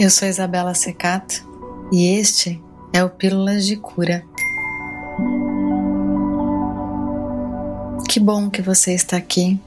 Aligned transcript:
Eu 0.00 0.08
sou 0.08 0.26
Isabela 0.26 0.72
Secato 0.72 1.46
e 1.92 2.06
este 2.18 2.58
é 2.90 3.04
o 3.04 3.10
Pílulas 3.10 3.66
de 3.66 3.76
Cura. 3.76 4.24
Que 8.08 8.18
bom 8.18 8.48
que 8.48 8.62
você 8.62 8.94
está 8.94 9.18
aqui 9.18 9.60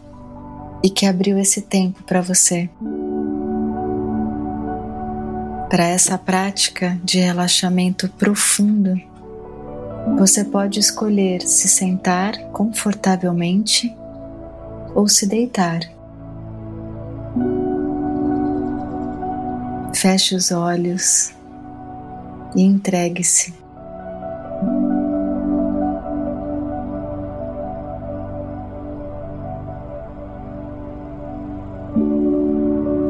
e 0.82 0.90
que 0.90 1.06
abriu 1.06 1.38
esse 1.38 1.62
tempo 1.62 2.02
para 2.02 2.20
você. 2.20 2.68
Para 5.70 5.84
essa 5.84 6.18
prática 6.18 7.00
de 7.04 7.20
relaxamento 7.20 8.10
profundo, 8.10 9.00
você 10.18 10.44
pode 10.44 10.80
escolher 10.80 11.44
se 11.44 11.68
sentar 11.68 12.40
confortavelmente 12.46 13.96
ou 14.96 15.08
se 15.08 15.28
deitar. 15.28 15.82
Feche 19.96 20.36
os 20.36 20.52
olhos 20.52 21.32
e 22.56 22.62
entregue-se. 22.62 23.54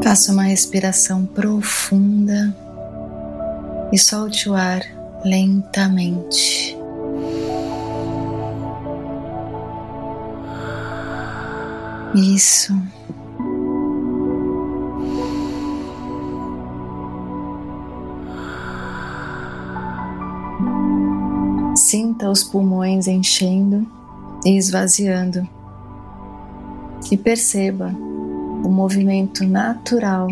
Faça 0.04 0.32
uma 0.32 0.44
respiração 0.44 1.26
profunda 1.26 2.56
e 3.92 3.98
solte 3.98 4.50
o 4.50 4.54
ar 4.54 4.82
lentamente. 5.26 6.78
Isso. 12.14 12.80
Sinta 21.94 22.28
os 22.28 22.44
pulmões 22.44 23.08
enchendo 23.08 23.86
e 24.44 24.58
esvaziando. 24.58 25.48
E 27.12 27.16
perceba 27.16 27.96
o 28.66 28.68
movimento 28.68 29.46
natural 29.46 30.28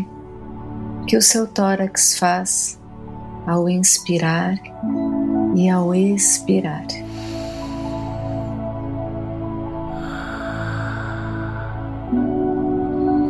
que 1.05 1.15
o 1.15 1.21
seu 1.21 1.45
tórax 1.45 2.17
faz 2.17 2.79
ao 3.45 3.69
inspirar 3.69 4.59
e 5.55 5.69
ao 5.69 5.93
expirar. 5.93 6.87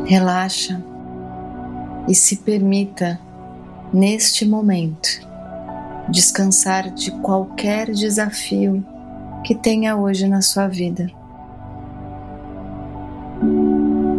Relaxa 0.06 0.82
e 2.08 2.16
se 2.16 2.38
permita, 2.38 3.20
neste 3.92 4.48
momento, 4.48 5.30
descansar 6.12 6.92
de 6.92 7.10
qualquer 7.22 7.92
desafio 7.92 8.86
que 9.44 9.56
tenha 9.56 9.96
hoje 9.96 10.28
na 10.28 10.42
sua 10.42 10.68
vida. 10.68 11.10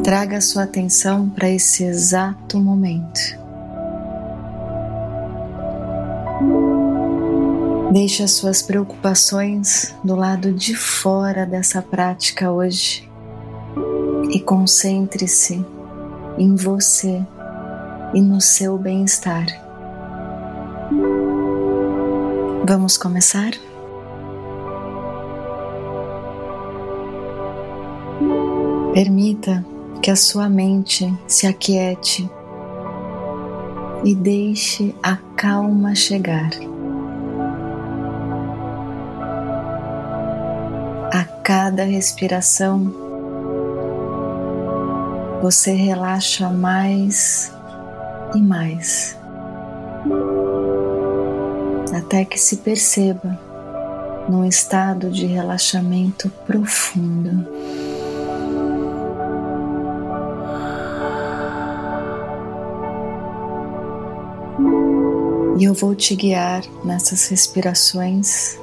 Traga 0.03 0.41
sua 0.41 0.65
atenção 0.65 1.29
para 1.29 1.49
esse 1.49 1.85
exato 1.85 2.59
momento. 2.59 3.41
Deixe 7.93 8.23
as 8.23 8.33
suas 8.33 8.63
preocupações 8.63 9.95
do 10.03 10.17
lado 10.17 10.53
de 10.53 10.75
fora 10.75 11.45
dessa 11.45 11.83
prática 11.83 12.51
hoje 12.51 13.09
e 14.33 14.41
concentre-se 14.41 15.65
em 16.39 16.57
você 16.57 17.25
e 18.15 18.21
no 18.21 18.41
seu 18.41 18.79
bem-estar. 18.79 19.62
Vamos 22.65 22.97
começar? 22.97 23.51
Permita 28.95 29.65
que 30.01 30.13
a 30.13 30.17
sua 30.17 30.49
mente 30.49 31.13
se 31.27 31.47
aquiete 31.49 32.31
e 34.05 34.15
deixe 34.15 34.95
a 35.03 35.17
calma 35.37 35.93
chegar. 35.97 36.51
A 41.13 41.25
cada 41.43 41.83
respiração, 41.83 42.95
você 45.43 45.73
relaxa 45.73 46.49
mais 46.49 47.53
e 48.37 48.41
mais 48.41 49.21
até 51.93 52.25
que 52.25 52.39
se 52.39 52.59
perceba 52.59 53.39
num 54.29 54.45
estado 54.45 55.11
de 55.11 55.27
relaxamento 55.27 56.31
profundo. 56.47 57.47
E 65.59 65.65
eu 65.65 65.75
vou 65.75 65.95
te 65.95 66.17
guiar 66.17 66.63
nessas 66.85 67.29
respirações 67.29 68.59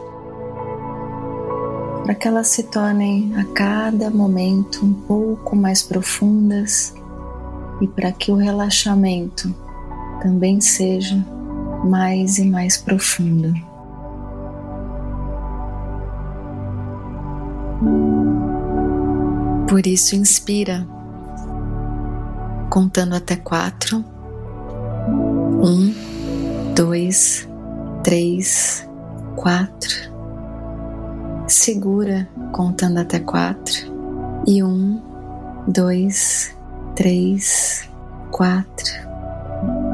para 2.04 2.16
que 2.16 2.28
elas 2.28 2.48
se 2.48 2.64
tornem 2.64 3.32
a 3.38 3.46
cada 3.54 4.10
momento 4.10 4.84
um 4.84 4.94
pouco 4.94 5.56
mais 5.56 5.84
profundas 5.84 6.94
e 7.80 7.88
para 7.88 8.12
que 8.12 8.32
o 8.32 8.36
relaxamento 8.36 9.54
também 10.22 10.60
seja 10.60 11.24
mais 11.84 12.38
e 12.38 12.46
mais 12.46 12.78
profundo. 12.78 13.54
Por 19.68 19.86
isso, 19.86 20.16
inspira, 20.16 20.86
contando 22.70 23.16
até 23.16 23.36
quatro. 23.36 24.04
Um, 25.08 25.94
dois, 26.76 27.48
três, 28.04 28.88
quatro. 29.36 30.10
Segura, 31.48 32.28
contando 32.52 33.00
até 33.00 33.20
quatro. 33.20 34.44
E 34.48 34.64
um, 34.64 35.02
dois, 35.68 36.56
três, 36.96 37.88
quatro. 38.32 39.10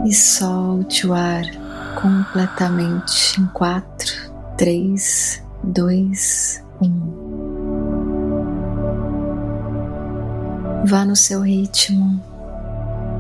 E 0.06 0.14
solte 0.14 1.06
o 1.06 1.14
ar 1.14 1.65
completamente 1.96 3.42
em 3.42 3.46
quatro, 3.48 4.14
três, 4.58 5.42
dois, 5.64 6.64
um. 6.82 7.26
Vá 10.86 11.04
no 11.04 11.16
seu 11.16 11.42
ritmo. 11.42 12.22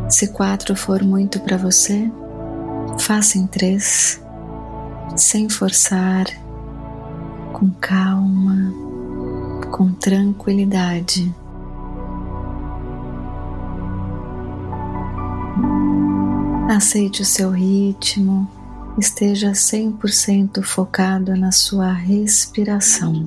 Se 0.09 0.27
quatro 0.27 0.75
for 0.75 1.01
muito 1.01 1.39
para 1.39 1.57
você, 1.57 2.11
faça 2.99 3.39
em 3.39 3.47
três, 3.47 4.21
sem 5.15 5.49
forçar, 5.49 6.25
com 7.53 7.71
calma, 7.71 8.71
com 9.71 9.91
tranquilidade. 9.93 11.33
Aceite 16.69 17.21
o 17.21 17.25
seu 17.25 17.51
ritmo 17.51 18.47
esteja 18.97 19.51
100% 19.51 20.61
focado 20.63 21.35
na 21.35 21.51
sua 21.51 21.91
respiração. 21.91 23.25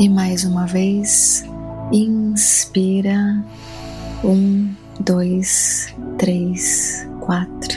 E 0.00 0.08
mais 0.08 0.44
uma 0.44 0.66
vez, 0.66 1.44
inspira. 1.92 3.44
Um, 4.24 4.72
dois, 5.00 5.94
três, 6.18 7.08
quatro. 7.20 7.76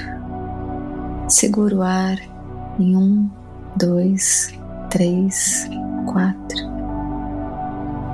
Segura 1.27 1.75
o 1.75 1.81
ar 1.81 2.18
em 2.80 2.95
um, 2.95 3.30
dois, 3.75 4.54
três, 4.89 5.68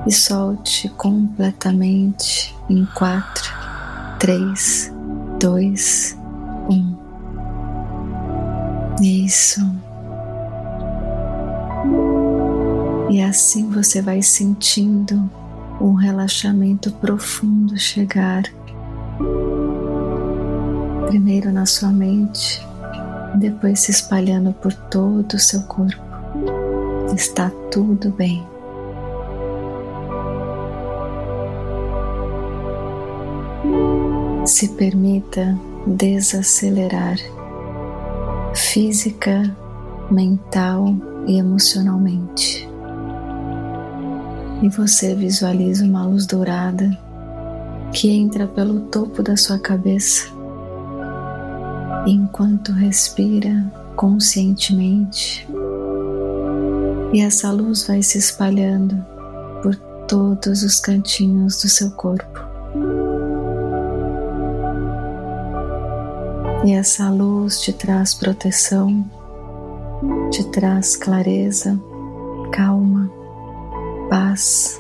e 0.06 0.12
solte 0.12 0.90
completamente 0.90 2.56
em 2.70 2.86
quatro, 2.86 3.52
três, 4.20 4.92
dois, 5.40 6.18
um. 6.70 6.96
Isso. 9.02 9.62
E 13.10 13.22
assim 13.22 13.70
você 13.70 14.02
vai 14.02 14.22
sentindo 14.22 15.30
um 15.80 15.94
relaxamento 15.94 16.92
profundo 16.94 17.78
chegar. 17.78 18.44
Primeiro 21.08 21.52
na 21.52 21.66
sua 21.66 21.90
mente, 21.90 22.66
depois 23.36 23.82
se 23.82 23.92
espalhando 23.92 24.54
por 24.54 24.74
todo 24.74 25.34
o 25.34 25.40
seu 25.40 25.62
corpo. 25.64 26.02
Está 27.14 27.50
tudo 27.72 28.12
bem. 28.12 28.51
Se 34.46 34.68
permita 34.70 35.58
desacelerar 35.86 37.18
física, 38.54 39.56
mental 40.10 40.96
e 41.28 41.38
emocionalmente. 41.38 42.68
E 44.62 44.70
você 44.70 45.16
visualiza 45.16 45.86
uma 45.86 46.06
luz 46.06 46.26
dourada 46.26 46.98
que 47.94 48.10
entra 48.10 48.48
pelo 48.48 48.82
topo 48.82 49.24
da 49.24 49.38
sua 49.38 49.60
cabeça. 49.60 50.28
Enquanto 52.06 52.72
respira 52.72 53.72
conscientemente, 53.96 55.48
e 57.14 57.20
essa 57.20 57.52
luz 57.52 57.86
vai 57.86 58.02
se 58.02 58.18
espalhando 58.18 58.96
por 59.62 59.76
todos 60.08 60.64
os 60.64 60.80
cantinhos 60.80 61.62
do 61.62 61.68
seu 61.68 61.92
corpo. 61.92 62.31
E 66.64 66.74
essa 66.74 67.10
luz 67.10 67.60
te 67.60 67.74
traz 67.74 68.14
proteção, 68.14 69.04
te 70.30 70.44
traz 70.50 70.96
clareza, 70.96 71.80
calma, 72.52 73.10
paz. 74.10 74.80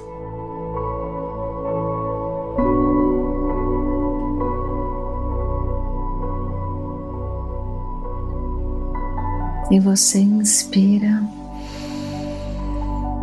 E 9.71 9.79
você 9.79 10.19
inspira 10.19 11.23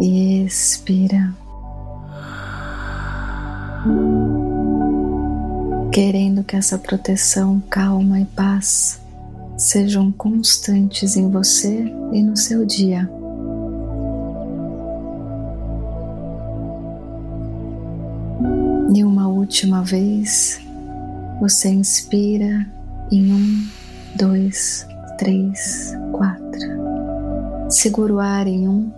e 0.00 0.44
expira, 0.44 1.32
querendo 5.98 6.44
que 6.44 6.54
essa 6.54 6.78
proteção, 6.78 7.60
calma 7.68 8.20
e 8.20 8.24
paz 8.24 9.00
sejam 9.56 10.12
constantes 10.12 11.16
em 11.16 11.28
você 11.28 11.92
e 12.12 12.22
no 12.22 12.36
seu 12.36 12.64
dia. 12.64 13.10
E 18.94 19.02
uma 19.02 19.26
última 19.26 19.82
vez, 19.82 20.60
você 21.40 21.68
inspira 21.68 22.64
em 23.10 23.32
um, 23.32 23.66
dois, 24.14 24.86
três, 25.18 25.96
quatro. 26.12 27.68
Segura 27.68 28.14
o 28.14 28.20
ar 28.20 28.46
em 28.46 28.68
um, 28.68 28.88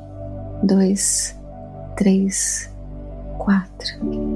dois, 0.62 1.35
três, 1.97 2.69
quatro. 3.38 4.30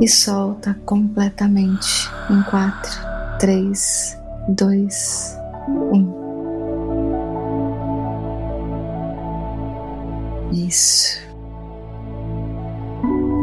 E 0.00 0.06
solta 0.06 0.78
completamente 0.86 2.08
em 2.30 2.40
quatro, 2.44 2.92
três, 3.40 4.16
dois, 4.48 5.36
um. 5.68 6.16
Isso. 10.52 11.18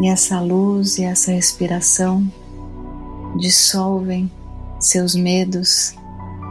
E 0.01 0.07
essa 0.07 0.39
luz 0.39 0.97
e 0.97 1.03
essa 1.03 1.31
respiração 1.31 2.25
dissolvem 3.37 4.31
seus 4.79 5.13
medos, 5.13 5.93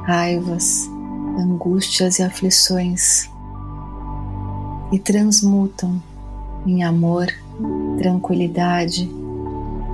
raivas, 0.05 0.87
angústias 1.39 2.19
e 2.19 2.23
aflições 2.23 3.31
e 4.93 4.99
transmutam 4.99 6.03
em 6.67 6.85
amor, 6.85 7.27
tranquilidade 7.99 9.11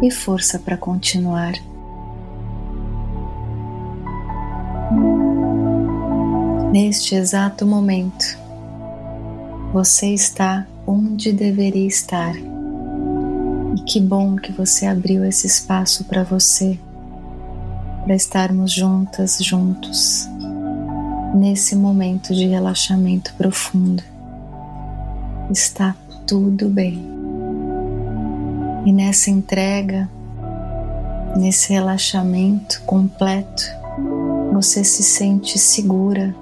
e 0.02 0.10
força 0.10 0.58
para 0.58 0.76
continuar. 0.76 1.52
Neste 6.72 7.14
exato 7.14 7.66
momento, 7.66 8.38
você 9.72 10.14
está 10.14 10.66
onde 10.86 11.32
deveria 11.32 11.86
estar. 11.86 12.34
E 12.36 13.80
que 13.86 14.00
bom 14.00 14.36
que 14.36 14.52
você 14.52 14.86
abriu 14.86 15.24
esse 15.24 15.46
espaço 15.46 16.04
para 16.04 16.22
você, 16.22 16.78
para 18.04 18.14
estarmos 18.14 18.72
juntas, 18.72 19.38
juntos, 19.40 20.28
nesse 21.34 21.76
momento 21.76 22.34
de 22.34 22.46
relaxamento 22.46 23.34
profundo 23.34 24.02
está 25.52 25.94
tudo 26.26 26.68
bem. 26.68 27.19
E 28.84 28.92
nessa 28.92 29.30
entrega, 29.30 30.08
nesse 31.36 31.72
relaxamento 31.72 32.82
completo, 32.86 33.62
você 34.52 34.82
se 34.82 35.02
sente 35.02 35.58
segura, 35.58 36.34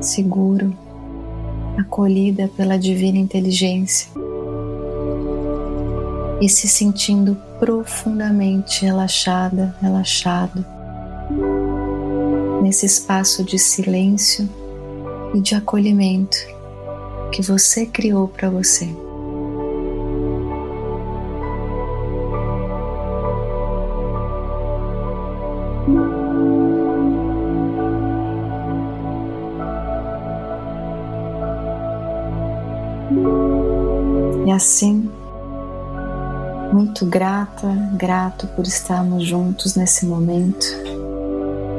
seguro, 0.00 0.76
acolhida 1.78 2.48
pela 2.56 2.78
divina 2.78 3.18
inteligência 3.18 4.10
e 6.40 6.48
se 6.48 6.66
sentindo 6.66 7.36
profundamente 7.58 8.84
relaxada, 8.84 9.74
relaxado 9.80 10.64
nesse 12.60 12.86
espaço 12.86 13.44
de 13.44 13.58
silêncio 13.58 14.48
e 15.34 15.40
de 15.40 15.54
acolhimento 15.54 16.36
que 17.32 17.40
você 17.42 17.86
criou 17.86 18.28
para 18.28 18.50
você. 18.50 18.88
Assim, 34.52 35.10
muito 36.72 37.06
grata, 37.06 37.68
grato 37.96 38.46
por 38.48 38.66
estarmos 38.66 39.24
juntos 39.24 39.74
nesse 39.76 40.04
momento 40.04 40.66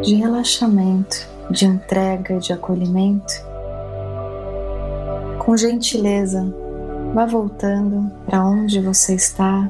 de 0.02 0.16
relaxamento, 0.16 1.28
de 1.52 1.66
entrega, 1.66 2.40
de 2.40 2.52
acolhimento 2.52 3.34
com 5.46 5.58
gentileza, 5.58 6.46
vá 7.14 7.26
voltando 7.26 8.10
para 8.26 8.44
onde 8.46 8.80
você 8.80 9.14
está, 9.14 9.70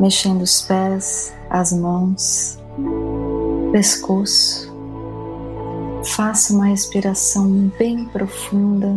mexendo 0.00 0.42
os 0.42 0.62
pés, 0.62 1.34
as 1.50 1.72
mãos, 1.72 2.58
pescoço. 3.72 4.72
Faça 6.04 6.52
uma 6.52 6.66
respiração 6.66 7.70
bem 7.78 8.04
profunda 8.06 8.96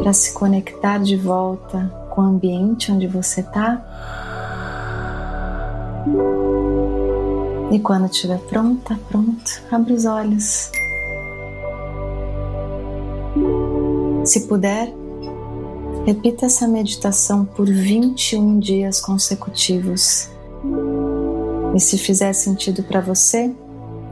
para 0.00 0.12
se 0.12 0.32
conectar 0.32 0.98
de 0.98 1.16
volta 1.16 1.92
com 2.10 2.22
o 2.22 2.24
ambiente 2.24 2.90
onde 2.90 3.06
você 3.06 3.40
está. 3.40 3.84
E 7.70 7.78
quando 7.78 8.06
estiver 8.06 8.38
pronta, 8.38 8.98
pronto, 9.08 9.62
abre 9.70 9.92
os 9.92 10.04
olhos. 10.06 10.72
Se 14.24 14.48
puder, 14.48 14.92
repita 16.06 16.46
essa 16.46 16.66
meditação 16.66 17.44
por 17.44 17.66
21 17.66 18.58
dias 18.58 19.00
consecutivos. 19.00 20.30
E 21.74 21.78
se 21.78 21.96
fizer 21.98 22.32
sentido 22.32 22.82
para 22.82 23.00
você, 23.00 23.54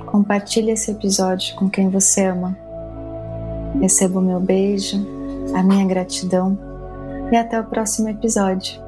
compartilhe 0.06 0.70
esse 0.70 0.90
episódio 0.90 1.56
com 1.56 1.68
quem 1.68 1.88
você 1.88 2.26
ama. 2.26 2.56
Receba 3.80 4.18
o 4.18 4.22
meu 4.22 4.38
beijo, 4.38 5.17
a 5.54 5.62
minha 5.62 5.86
gratidão 5.86 6.58
e 7.30 7.36
até 7.36 7.60
o 7.60 7.64
próximo 7.64 8.08
episódio. 8.08 8.87